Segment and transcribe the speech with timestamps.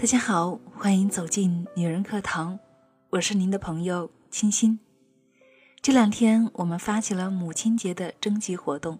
[0.00, 2.58] 大家好，欢迎走进女人课堂，
[3.10, 4.80] 我是您的朋友清新。
[5.82, 8.98] 这两天我们发起了母亲节的征集活动，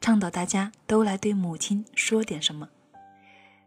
[0.00, 2.68] 倡导大家都来对母亲说点什么。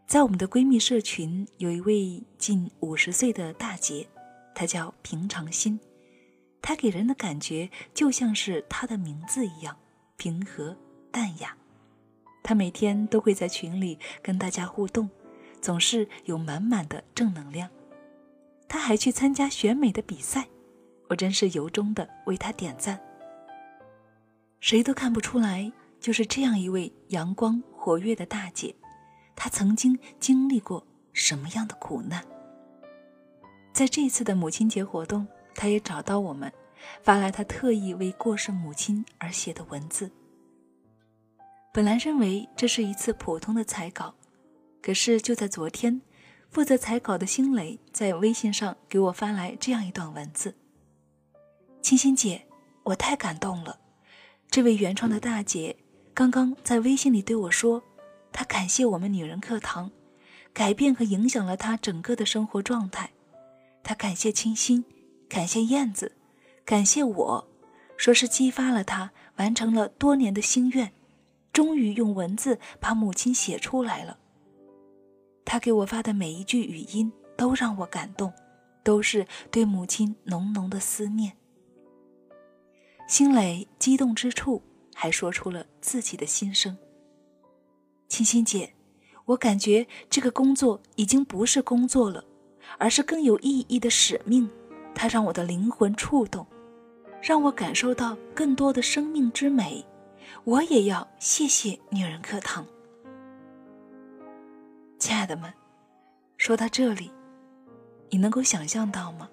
[0.06, 4.10] 在我们的闺蜜社群，有一位近五十岁的大姐，
[4.54, 5.80] 她叫平常心，
[6.62, 9.78] 她给人的感觉就像是她的名字一样
[10.18, 10.76] 平和
[11.10, 11.56] 淡雅。
[12.44, 15.10] 她每天都会在群里跟大家互动。
[15.66, 17.68] 总是有满满的正能量，
[18.68, 20.48] 他还去参加选美的比赛，
[21.10, 23.02] 我真是由衷的为他点赞。
[24.60, 28.76] 谁都看不出来，就是这样一位阳光活跃的大姐，
[29.36, 32.24] 她曾经经历过什么样的苦难？
[33.74, 36.54] 在这次的母亲节活动，她也找到我们，
[37.02, 40.12] 发来她特意为过世母亲而写的文字。
[41.74, 44.14] 本来认为这是一次普通的采稿。
[44.86, 46.00] 可是就在昨天，
[46.52, 50.54] 负责采稿的星磊在微信上给我发来这样一段文字
[51.82, 52.46] ：“清新姐，
[52.84, 53.80] 我太感动了。
[54.48, 55.76] 这位原创的大姐
[56.14, 57.82] 刚刚在微信里对我说，
[58.32, 59.90] 她感谢我们女人课堂，
[60.54, 63.10] 改变和影响了她整个的生活状态。
[63.82, 64.86] 她感谢清新，
[65.28, 66.12] 感谢燕子，
[66.64, 67.48] 感谢我，
[67.98, 70.94] 说是激发了她完成了多年的心愿，
[71.52, 74.20] 终于用文字把母亲写出来了。”
[75.46, 78.34] 他给我发的每一句语音都让我感动，
[78.84, 81.38] 都是对母亲浓浓的思念。
[83.08, 84.62] 辛磊激动之处，
[84.96, 86.76] 还说出了自己的心声。
[88.08, 88.74] 清新姐，
[89.26, 92.26] 我感觉这个工作已经不是工作了，
[92.80, 94.50] 而是更有意义的使命。
[94.96, 96.48] 它让我的灵魂触动，
[97.22, 99.86] 让我感受到更多的生命之美。
[100.44, 102.66] 我也要谢谢女人课堂。
[105.06, 105.54] 亲爱的们，
[106.36, 107.12] 说到这里，
[108.10, 109.30] 你能够想象到吗？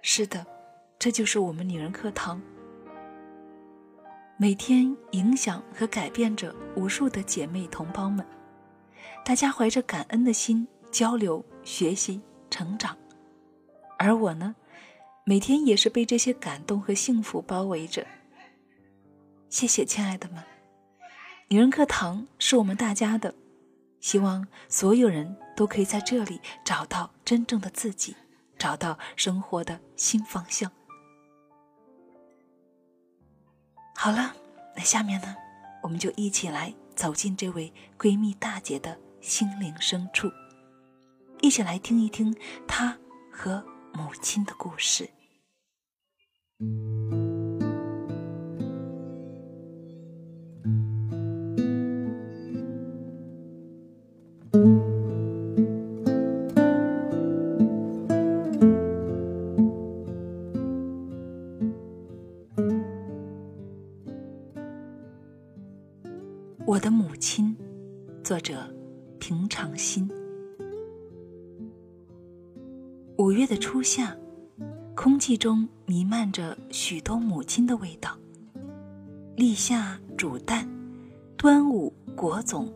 [0.00, 0.46] 是的，
[0.98, 2.40] 这就是我们女人课堂，
[4.38, 8.26] 每天影响和改变着无数的姐妹同胞们。
[9.22, 12.96] 大家怀着感恩的心交流、学习、成长，
[13.98, 14.56] 而我呢，
[15.24, 18.06] 每天也是被这些感动和幸福包围着。
[19.50, 20.42] 谢谢，亲爱的们，
[21.48, 23.34] 女人课堂是我们大家的。
[24.02, 28.16] 希望所有人都可以在这里找到真正的自己，
[28.58, 30.70] 找到生活的新方向。
[33.94, 34.34] 好了，
[34.76, 35.36] 那下面呢，
[35.82, 40.28] 我们就一起来走进这位闺蜜大姐的心灵深处，
[41.40, 42.36] 一起来听一听
[42.66, 42.98] 她
[43.30, 43.64] 和
[43.94, 45.08] 母亲的故事。
[66.64, 67.56] 我的母亲，
[68.22, 68.72] 作者
[69.18, 70.08] 平常心。
[73.18, 74.16] 五月的初夏，
[74.94, 78.16] 空气中弥漫着许多母亲的味道。
[79.34, 80.68] 立夏煮蛋，
[81.36, 82.68] 端午裹粽，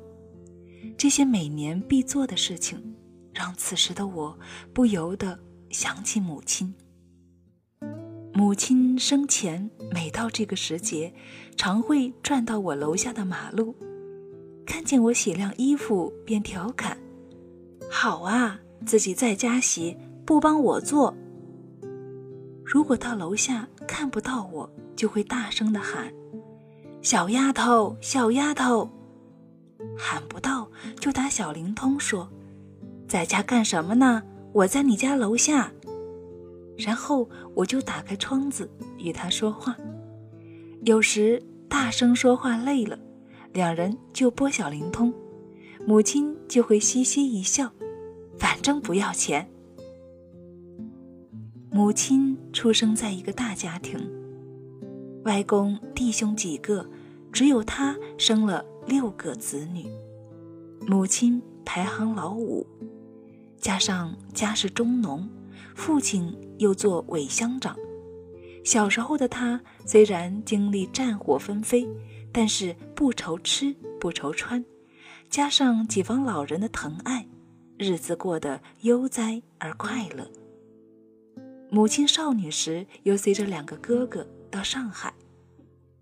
[0.98, 2.96] 这些每年必做的事情，
[3.32, 4.36] 让此时的我
[4.74, 5.38] 不由得
[5.70, 6.74] 想起母亲。
[8.36, 11.10] 母亲生前每到这个时节，
[11.56, 13.74] 常会转到我楼下的马路，
[14.66, 16.98] 看见我洗晾衣服，便调侃
[17.90, 21.16] ：“好啊，自己在家洗，不帮我做。”
[22.62, 26.12] 如果到楼下看不到我，就会大声的喊
[27.00, 28.90] ：“小丫头，小丫头！”
[29.96, 30.70] 喊不到
[31.00, 32.28] 就打小灵通说
[33.08, 34.22] ：“在家干什么呢？
[34.52, 35.72] 我在你家楼下。”
[36.78, 39.76] 然后我就打开窗子与他说话，
[40.82, 42.98] 有时大声说话累了，
[43.52, 45.12] 两人就拨小灵通，
[45.86, 47.70] 母亲就会嘻嘻一笑，
[48.38, 49.48] 反正不要钱。
[51.70, 53.98] 母亲出生在一个大家庭，
[55.24, 56.88] 外公弟兄几个，
[57.32, 59.86] 只有他生了六个子女，
[60.86, 62.66] 母亲排行老五，
[63.58, 65.28] 加上家是中农。
[65.74, 67.76] 父亲又做伪乡长，
[68.64, 71.86] 小时候的他虽然经历战火纷飞，
[72.32, 74.64] 但是不愁吃不愁穿，
[75.28, 77.26] 加上几房老人的疼爱，
[77.78, 80.30] 日子过得悠哉而快乐。
[81.68, 85.12] 母亲少女时又随着两个哥哥到上海，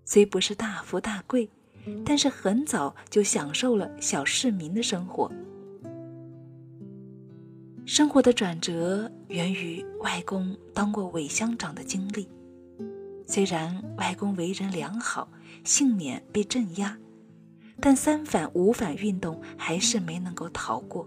[0.05, 1.49] 虽不是大富大贵，
[2.05, 5.31] 但是很早就享受了小市民的生活。
[7.86, 12.26] 生活的转折源于外公当过伪乡长的经历。
[13.26, 15.28] 虽然外公为人良好，
[15.64, 16.96] 幸免被镇压，
[17.81, 21.06] 但三反五反运动还是没能够逃过。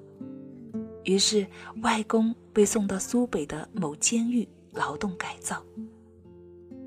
[1.03, 1.47] 于是，
[1.81, 5.63] 外公被送到苏北的某监狱劳动改造，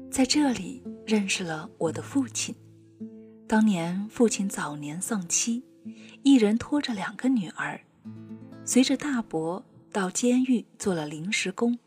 [0.08, 2.54] 在这里认识了我的父亲。
[3.48, 5.64] 当年父亲早年丧妻，
[6.22, 7.80] 一人拖着两个女儿，
[8.64, 9.64] 随着大伯。
[9.92, 11.78] 到监狱做了临时工，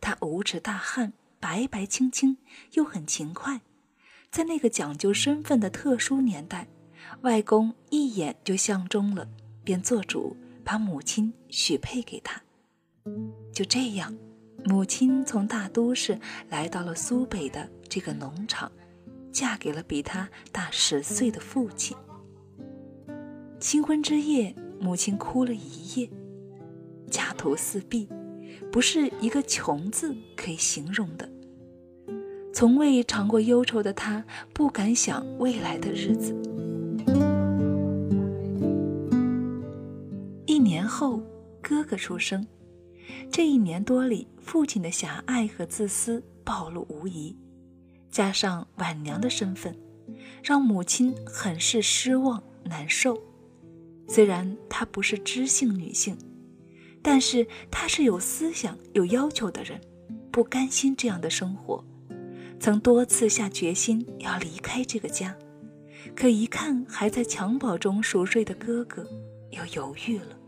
[0.00, 2.36] 他五尺大汉，白白青青，
[2.72, 3.60] 又很勤快。
[4.30, 6.66] 在那个讲究身份的特殊年代，
[7.22, 9.28] 外公一眼就相中了，
[9.62, 12.42] 便做主把母亲许配给他。
[13.52, 14.16] 就这样，
[14.64, 16.18] 母亲从大都市
[16.48, 18.72] 来到了苏北的这个农场，
[19.30, 21.96] 嫁给了比他大十岁的父亲。
[23.60, 26.10] 新婚之夜，母亲哭了一夜。
[27.14, 28.08] 家徒四壁，
[28.72, 31.30] 不是一个“穷”字可以形容的。
[32.52, 36.34] 从未尝过忧愁的他，不敢想未来的日子。
[40.44, 41.22] 一年后，
[41.62, 42.44] 哥哥出生。
[43.30, 47.36] 这一年多里，父亲的狭隘和自私暴露无遗，
[48.10, 49.78] 加上晚娘的身份，
[50.42, 53.16] 让母亲很是失望难受。
[54.08, 56.18] 虽然她不是知性女性。
[57.06, 59.78] 但是他是有思想、有要求的人，
[60.32, 61.84] 不甘心这样的生活，
[62.58, 65.36] 曾多次下决心要离开这个家，
[66.16, 69.06] 可一看还在襁褓中熟睡的哥哥，
[69.50, 70.38] 又犹豫了。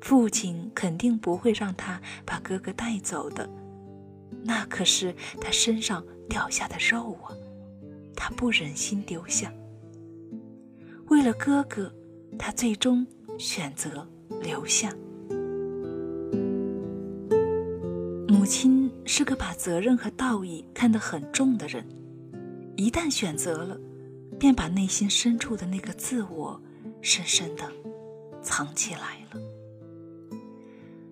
[0.00, 3.50] 父亲肯定不会让他把哥哥带走的，
[4.44, 7.34] 那可是他身上掉下的肉啊，
[8.14, 9.52] 他不忍心丢下。
[11.08, 11.92] 为了哥哥，
[12.38, 13.04] 他最终
[13.38, 14.08] 选择
[14.40, 14.94] 留下。
[18.46, 21.84] 母亲是个把责任和道义看得很重的人，
[22.76, 23.76] 一旦选择了，
[24.38, 26.62] 便把内心深处的那个自我
[27.02, 27.64] 深深的
[28.40, 29.40] 藏起来了。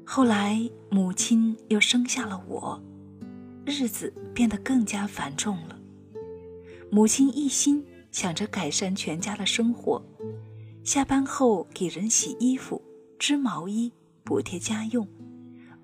[0.05, 2.81] 后来，母亲又生下了我，
[3.67, 5.77] 日子变得更加繁重了。
[6.89, 10.01] 母亲一心想着改善全家的生活，
[10.85, 12.81] 下班后给人洗衣服、
[13.19, 13.93] 织毛衣，
[14.23, 15.05] 补贴家用。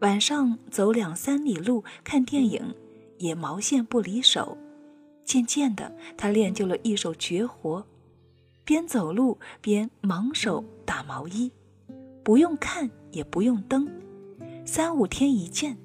[0.01, 2.75] 晚上走两三里路看电影，
[3.19, 4.57] 也毛线不离手。
[5.25, 7.85] 渐渐的，他练就了一手绝活，
[8.65, 11.53] 边走路边忙手打毛衣，
[12.25, 13.87] 不用看也不用蹬，
[14.65, 15.77] 三五天一件。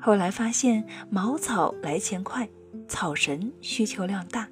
[0.00, 2.48] 后来发现茅草来钱快，
[2.88, 4.48] 草绳需求量大，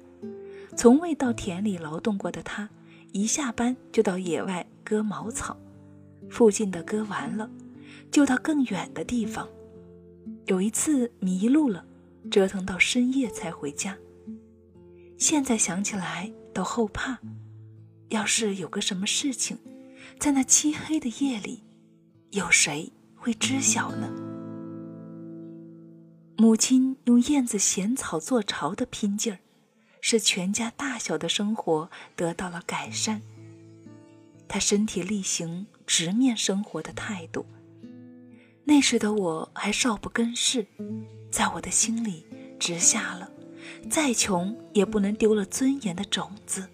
[0.77, 2.69] 从未到田里劳动过的他，
[3.11, 5.57] 一下班就到野外割茅草，
[6.29, 7.49] 附近的割完了。
[8.11, 9.47] 就到更远的地方。
[10.45, 11.85] 有一次迷路了，
[12.29, 13.97] 折腾到深夜才回家。
[15.17, 17.19] 现在想起来都后怕。
[18.09, 19.57] 要是有个什么事情，
[20.17, 21.63] 在那漆黑的夜里，
[22.31, 24.13] 有谁会知晓呢？
[26.37, 29.39] 母亲用燕子衔草做巢的拼劲儿，
[29.99, 33.21] 使全家大小的生活得到了改善。
[34.47, 37.45] 她身体力行、直面生活的态度。
[38.69, 40.67] 那时的我还少不更事，
[41.31, 42.25] 在我的心里
[42.59, 43.31] 植下了
[43.89, 46.67] “再穷也不能丢了尊严”的种子，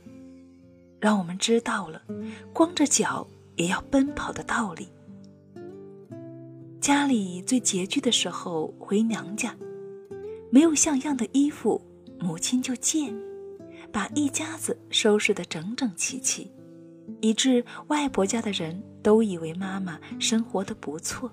[0.99, 2.01] 让我们知道了
[2.51, 4.87] 光着脚也要奔跑的道理。
[6.81, 9.55] 家里最拮据的时候回娘家，
[10.49, 11.79] 没有像样的衣服，
[12.19, 13.13] 母亲就借，
[13.91, 16.51] 把一家子收拾得整整齐齐，
[17.21, 21.31] 以致外婆家的人都以为妈妈生活的不错。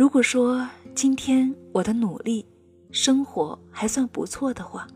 [0.00, 2.42] 如果说今天我的努力，
[2.90, 4.88] 生活还算不错的话，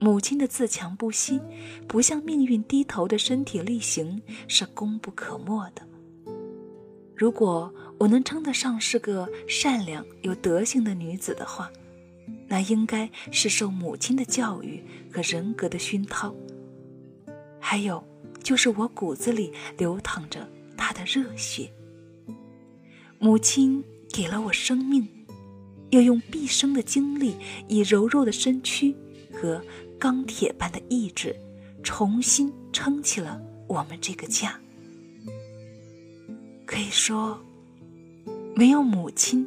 [0.00, 1.40] 母亲的自强不息，
[1.86, 5.86] 不向命运低头的身体力行是功不可没的。
[7.14, 11.70] 如果我能称得上是个善良有德行的女子的话，
[12.48, 14.82] 那应该是受母亲的教育
[15.12, 16.34] 和人格的熏陶，
[17.60, 18.02] 还有
[18.42, 21.72] 就是我骨子里流淌着她的热血。
[23.20, 23.84] 母亲。
[24.12, 25.08] 给了我生命，
[25.90, 27.34] 又用毕生的精力，
[27.66, 28.94] 以柔弱的身躯
[29.32, 29.62] 和
[29.98, 31.34] 钢铁般的意志，
[31.82, 34.60] 重新撑起了我们这个家。
[36.66, 37.40] 可以说，
[38.54, 39.46] 没有母亲，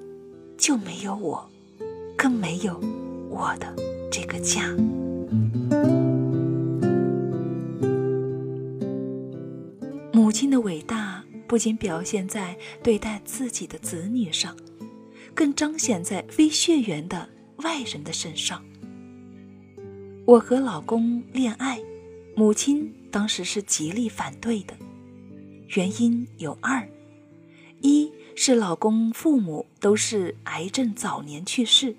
[0.57, 1.47] 就没有我，
[2.17, 2.79] 更没有
[3.29, 3.75] 我的
[4.11, 4.75] 这个家。
[10.11, 10.94] 母亲的伟大。
[11.47, 14.55] 不仅表现在对待自己的子女上，
[15.33, 18.63] 更彰显在非血缘的外人的身上。
[20.25, 21.79] 我和老公恋爱，
[22.35, 24.75] 母亲当时是极力反对的，
[25.75, 26.87] 原因有二：
[27.81, 31.95] 一是老公父母都是癌症早年去世，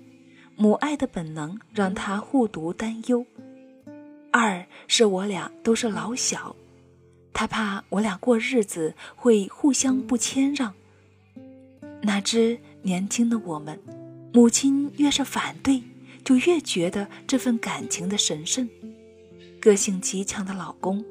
[0.57, 3.25] 母爱的本能让他护犊担忧；
[4.31, 6.53] 二是我俩都是老小，
[7.37, 10.73] 他怕我俩过日子会互相不谦让。
[12.01, 13.79] 哪知年轻的我们，
[14.33, 15.83] 母亲越是反对。
[16.23, 18.67] 就越觉得这份感情的神圣。
[19.61, 21.05] 个性极强的老公，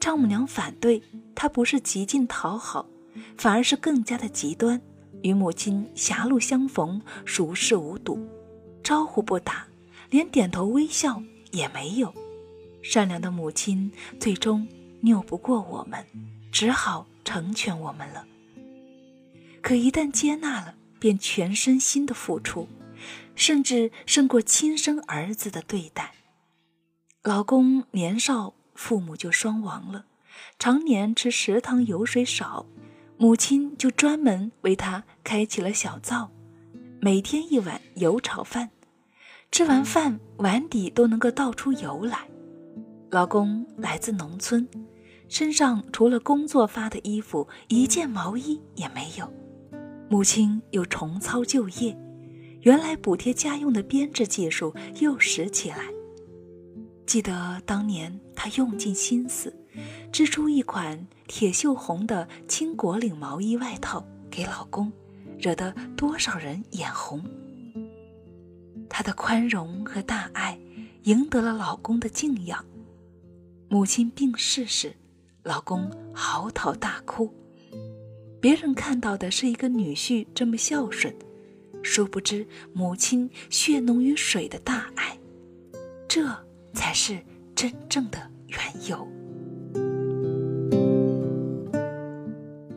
[0.00, 1.02] 丈母娘反对
[1.34, 2.88] 他，不是极尽讨好，
[3.36, 4.80] 反而是更加的极端，
[5.22, 8.26] 与母亲狭路相逢，熟视无睹，
[8.82, 9.68] 招呼不打，
[10.08, 11.22] 连点头微笑
[11.52, 12.12] 也没有。
[12.82, 14.66] 善良的母亲最终
[15.02, 16.04] 拗不过我们，
[16.50, 18.26] 只好成全我们了。
[19.60, 22.68] 可一旦接纳了，便全身心的付出。
[23.36, 26.14] 甚至胜过亲生儿子的对待。
[27.22, 30.06] 老公年少，父母就双亡了，
[30.58, 32.66] 常年吃食堂油水少，
[33.16, 36.32] 母亲就专门为他开启了小灶，
[37.00, 38.70] 每天一碗油炒饭，
[39.52, 42.26] 吃完饭碗底都能够倒出油来。
[43.10, 44.68] 老公来自农村，
[45.30, 49.32] 身上除了工作发的衣服，一件毛衣也没有，
[50.10, 51.96] 母亲又重操旧业。
[52.60, 55.78] 原来补贴家用的编织技术又拾起来。
[57.06, 59.56] 记得当年他用尽心思，
[60.12, 64.92] 织出一款铁锈红的青果领毛衣外套给老公，
[65.38, 67.24] 惹得多少人眼红。
[68.90, 70.58] 他的宽容和大爱，
[71.04, 72.62] 赢得了老公的敬仰。
[73.70, 74.94] 母亲病逝时，
[75.42, 77.30] 老公嚎啕大哭。
[78.40, 81.14] 别人看到的是一个女婿这么孝顺。
[81.82, 85.18] 殊不知，母亲血浓于水的大爱，
[86.08, 86.26] 这
[86.72, 87.18] 才是
[87.54, 89.06] 真正的缘由。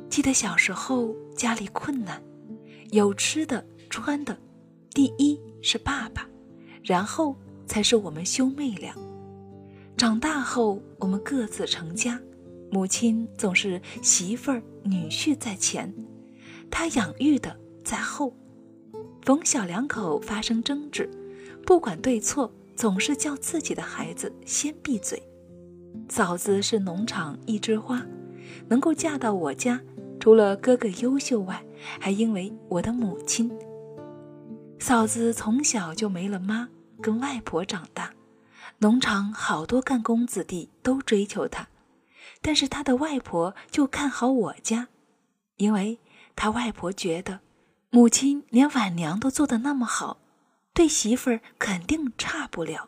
[0.10, 2.22] 记得小时候家里困难，
[2.92, 4.38] 有吃的穿的，
[4.94, 6.28] 第一是爸爸，
[6.84, 8.94] 然后才是我们兄妹俩。
[10.02, 12.20] 长大后，我们各自成家，
[12.72, 15.94] 母亲总是媳妇儿女婿在前，
[16.72, 18.36] 她养育的在后。
[19.22, 21.08] 逢小两口发生争执，
[21.68, 25.22] 不管对错，总是叫自己的孩子先闭嘴。
[26.10, 28.04] 嫂子是农场一枝花，
[28.68, 29.80] 能够嫁到我家，
[30.20, 31.64] 除了哥哥优秀外，
[32.00, 33.52] 还因为我的母亲。
[34.80, 36.68] 嫂子从小就没了妈，
[37.00, 38.12] 跟外婆长大，
[38.82, 41.68] 农场好多干工子弟都追求她，
[42.42, 44.88] 但是她的外婆就看好我家，
[45.58, 46.00] 因为
[46.36, 47.42] 她外婆觉得。
[47.92, 50.18] 母亲连晚娘都做得那么好，
[50.74, 52.88] 对媳妇儿肯定差不了。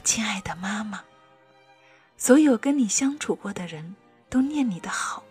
[0.00, 1.02] 亲爱的妈妈，
[2.16, 3.94] 所有跟你相处过的人
[4.28, 5.22] 都念你的好。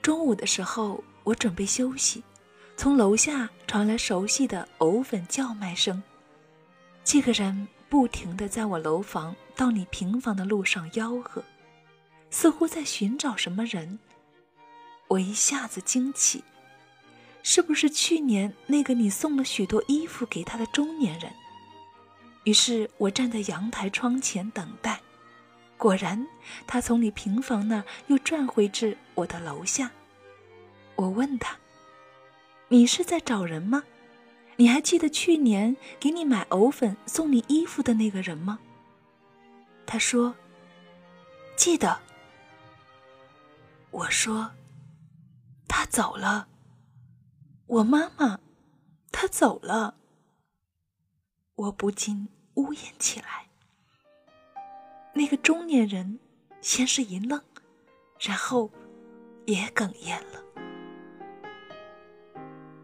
[0.00, 1.04] 中午的时候。
[1.22, 2.24] 我准备休息，
[2.78, 6.02] 从楼下传来熟悉的藕粉叫卖声。
[7.04, 11.44] 这个人不停地在我楼房到你平房的路上吆喝，
[12.30, 13.98] 似乎在寻找什么人。
[15.08, 16.42] 我一下子惊起，
[17.42, 21.30] 是不是去年那个你送了许多衣服给他的中年人？
[22.50, 25.00] 于是我站在阳台窗前等待，
[25.78, 26.26] 果然，
[26.66, 29.92] 他从你平房那儿又转回至我的楼下。
[30.96, 31.56] 我问他
[32.66, 33.84] ：“你是在找人吗？
[34.56, 38.58] 你还记得去年给你买藕粉、送你衣服的那个人吗？”
[39.86, 40.34] 他说
[41.54, 42.00] ：“记得。”
[43.92, 44.50] 我说
[45.68, 46.48] ：“他走了。”
[47.68, 48.40] 我妈妈，
[49.12, 49.94] 他走了。
[51.54, 52.26] 我不禁
[52.60, 53.46] 呜咽起来。
[55.14, 56.18] 那个中年人
[56.60, 57.42] 先是一愣，
[58.18, 58.70] 然后
[59.46, 60.44] 也哽咽了。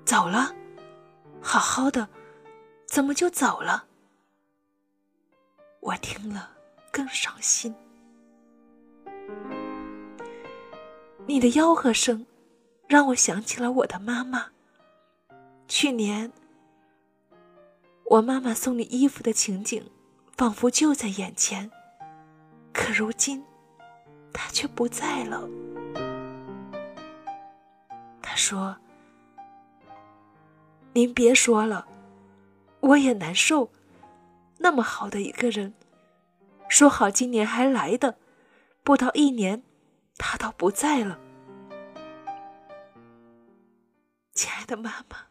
[0.04, 0.54] 走了，
[1.42, 2.08] 好好的，
[2.86, 3.86] 怎么就走了？
[5.80, 6.50] 我听了
[6.90, 7.74] 更伤心。
[11.26, 12.26] 你的吆喝声，
[12.88, 14.50] 让我想起了我的妈妈。
[15.68, 16.32] 去年，
[18.08, 19.90] 我妈妈送你衣服的情景，
[20.36, 21.70] 仿佛就在眼前，
[22.72, 23.44] 可如今，
[24.32, 25.48] 她却不在了。
[28.22, 28.76] 他说
[30.94, 31.88] ：“您别说了，
[32.80, 33.72] 我也难受。
[34.58, 35.74] 那么好的一个人，
[36.68, 38.18] 说好今年还来的，
[38.84, 39.64] 不到一年，
[40.16, 41.18] 他倒不在了。”
[44.32, 45.26] 亲爱的妈妈，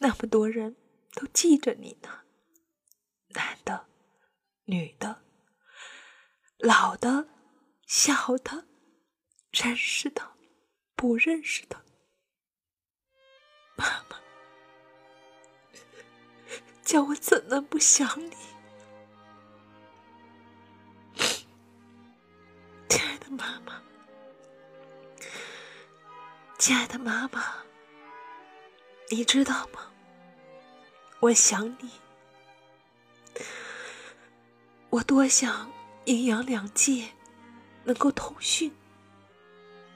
[0.00, 0.76] 那么多人
[1.12, 2.24] 都记着你呢，
[3.28, 3.86] 男的、
[4.64, 5.22] 女的、
[6.58, 7.28] 老的、
[7.86, 8.66] 小的，
[9.50, 10.36] 认识的、
[10.96, 11.84] 不认识的，
[13.76, 14.18] 妈妈，
[16.82, 18.34] 叫我怎能不想你？
[22.88, 23.82] 亲爱的妈妈。
[26.58, 27.64] 亲爱的妈妈，
[29.10, 29.92] 你知道吗？
[31.22, 31.88] 我想你，
[34.90, 35.70] 我多想
[36.04, 37.10] 阴阳两界
[37.84, 38.72] 能够通讯，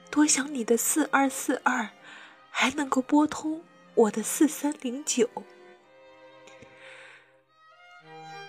[0.09, 1.89] 多想你的四二四二
[2.49, 3.61] 还能够拨通
[3.93, 5.29] 我的四三零九。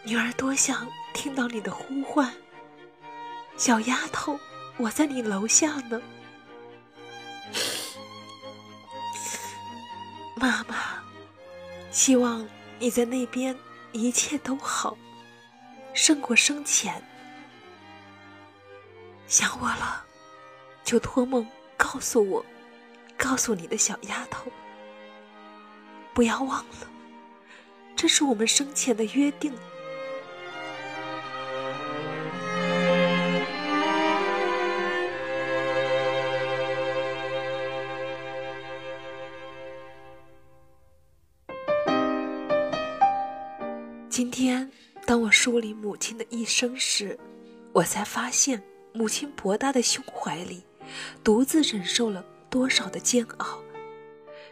[0.04, 2.32] 女儿多想听到你的呼唤，
[3.56, 4.38] 小丫头，
[4.76, 6.00] 我在你楼下呢。
[10.36, 11.02] 妈妈，
[11.90, 13.56] 希望你在那边
[13.92, 14.96] 一切都好，
[15.94, 17.02] 胜过生前。
[19.26, 20.04] 想我了，
[20.84, 22.44] 就托梦告诉我，
[23.16, 24.50] 告诉你的小丫头。
[26.14, 26.88] 不要忘了，
[27.94, 29.52] 这是我们生前的约定。
[44.18, 44.68] 今天，
[45.06, 47.16] 当我梳理母亲的一生时，
[47.72, 48.60] 我才发现
[48.92, 50.64] 母亲博大的胸怀里，
[51.22, 53.62] 独自忍受了多少的煎熬。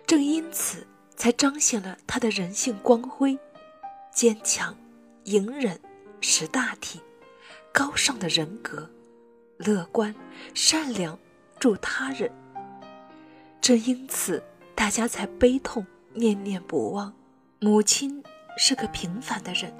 [0.06, 3.36] 正因此，才彰显了她的人性光辉：
[4.14, 4.72] 坚强、
[5.24, 5.80] 隐忍、
[6.20, 7.00] 识大体、
[7.72, 8.88] 高尚的人格、
[9.56, 10.14] 乐观、
[10.54, 11.18] 善良、
[11.58, 12.30] 助他人。
[13.60, 14.40] 正因此，
[14.76, 17.12] 大家才悲痛念念不忘
[17.58, 18.22] 母亲。
[18.56, 19.72] 是个平凡的人，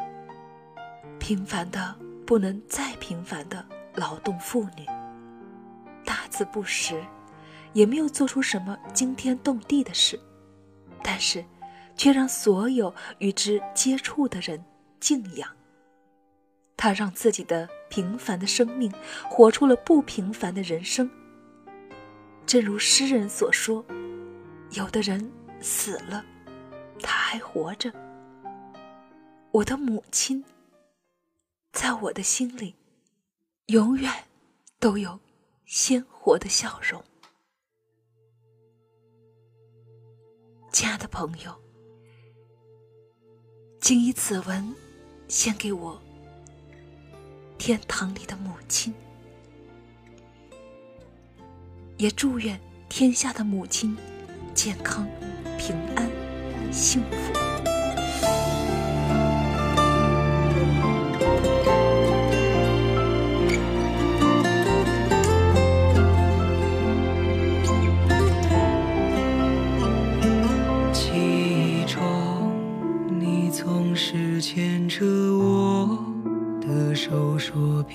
[1.19, 1.95] 平凡的
[2.27, 4.85] 不能再平凡的劳动妇女，
[6.05, 7.03] 大字不识，
[7.73, 10.21] 也没有做出什么惊天动地的事，
[11.03, 11.43] 但是，
[11.97, 14.63] 却让所有与之接触的人
[15.01, 15.49] 敬仰。
[16.77, 18.93] 她让自己的平凡的生命
[19.27, 21.11] 活出了不平凡的人生。
[22.45, 23.85] 正如诗人所说
[24.73, 26.23] ：“有的人死了，
[27.03, 27.91] 他还活着。”
[29.57, 30.45] 我的母亲，
[31.73, 32.75] 在我的心里，
[33.69, 34.13] 永远
[34.79, 35.19] 都有
[35.65, 37.03] 鲜活的笑容。
[40.71, 41.59] 亲爱的朋友，
[43.81, 44.75] 谨以此文
[45.27, 45.99] 献给我
[47.57, 48.93] 天堂里的母亲，
[51.97, 53.97] 也祝愿天下的母亲
[54.55, 55.09] 健康、
[55.57, 56.11] 平安、
[56.71, 57.46] 幸福。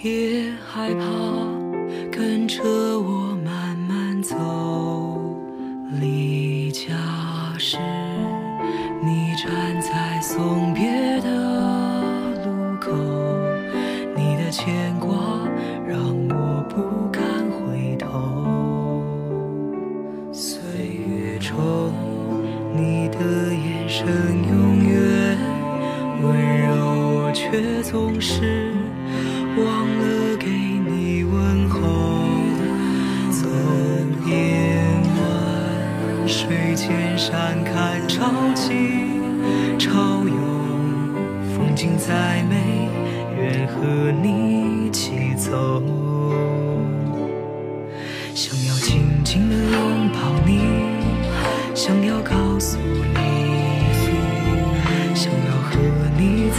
[0.02, 1.51] 别害怕，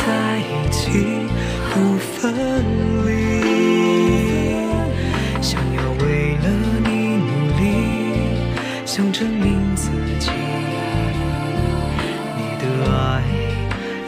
[0.04, 0.82] 在一起。
[1.74, 2.20] 不分
[3.06, 3.08] 离，
[5.40, 6.04] 想要为
[6.36, 6.46] 了
[6.84, 7.62] 你努力，
[8.84, 9.88] 想证明自
[10.18, 10.30] 己。
[12.36, 12.92] 你的爱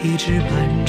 [0.02, 0.83] 一直伴